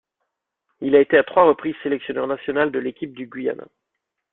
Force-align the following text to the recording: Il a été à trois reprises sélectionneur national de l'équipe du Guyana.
Il 0.79 0.95
a 0.95 0.99
été 0.99 1.15
à 1.15 1.23
trois 1.23 1.47
reprises 1.47 1.75
sélectionneur 1.83 2.25
national 2.25 2.71
de 2.71 2.79
l'équipe 2.79 3.13
du 3.13 3.27
Guyana. 3.27 3.65